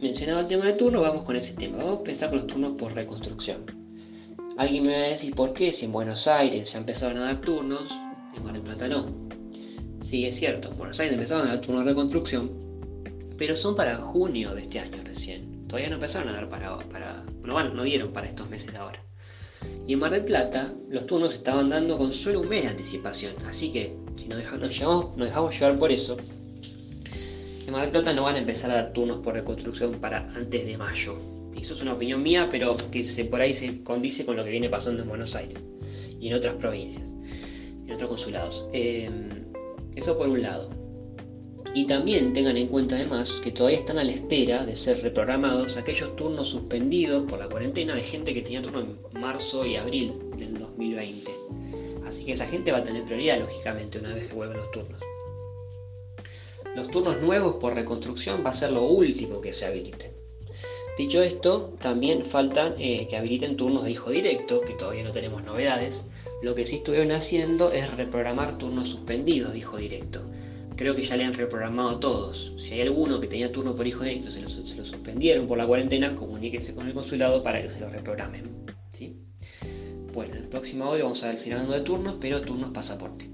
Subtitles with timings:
[0.00, 1.78] mencionado el tema de turno, vamos con ese tema.
[1.78, 3.64] Vamos a empezar con los turnos por reconstrucción.
[4.56, 7.40] Alguien me va a decir por qué, si en Buenos Aires ya empezaron a dar
[7.40, 7.90] turnos,
[8.36, 9.06] en Mar del Plata no.
[10.02, 12.50] Sí, es cierto, en Buenos Aires empezaron a dar turnos de reconstrucción,
[13.36, 15.66] pero son para junio de este año recién.
[15.68, 19.02] Todavía no empezaron a dar para, para no, bueno, no dieron para estos meses ahora.
[19.86, 23.34] Y en Mar del Plata los turnos estaban dando con solo un mes de anticipación,
[23.46, 26.16] así que si nos dejamos, nos dejamos llevar por eso,
[27.68, 30.66] en Mar del Plata no van a empezar a dar turnos por reconstrucción para antes
[30.66, 31.18] de mayo.
[31.54, 34.50] Eso es una opinión mía, pero que se, por ahí se condice con lo que
[34.50, 35.62] viene pasando en Buenos Aires
[36.18, 37.02] y en otras provincias,
[37.86, 38.66] en otros consulados.
[38.72, 39.28] Em,
[39.96, 40.70] eso por un lado.
[41.74, 45.76] Y también tengan en cuenta además que todavía están a la espera de ser reprogramados
[45.76, 50.14] aquellos turnos suspendidos por la cuarentena de gente que tenía turno en marzo y abril
[50.38, 51.30] del 2020.
[52.06, 55.07] Así que esa gente va a tener prioridad, lógicamente, una vez que vuelvan los turnos.
[56.78, 60.12] Los turnos nuevos por reconstrucción va a ser lo último que se habiliten.
[60.96, 65.42] Dicho esto, también faltan eh, que habiliten turnos de hijo directo, que todavía no tenemos
[65.42, 66.04] novedades.
[66.40, 70.22] Lo que sí estuvieron haciendo es reprogramar turnos suspendidos de hijo directo.
[70.76, 72.54] Creo que ya le han reprogramado todos.
[72.60, 74.48] Si hay alguno que tenía turno por hijo directo, se lo,
[74.84, 78.66] suspendieron por la cuarentena, comuníquese con el consulado para que se lo reprogramen.
[78.96, 79.16] ¿sí?
[80.14, 83.28] Bueno, en el próximo audio vamos a si hablando de turnos, pero turnos pasaporte.